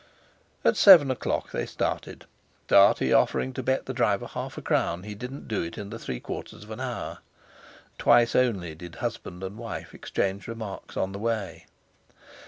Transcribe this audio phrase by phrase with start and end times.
[0.65, 2.25] At seven o'clock they started,
[2.67, 5.99] Dartie offering to bet the driver half a crown he didn't do it in the
[5.99, 7.19] three quarters of an hour.
[7.99, 11.67] Twice only did husband and wife exchange remarks on the way.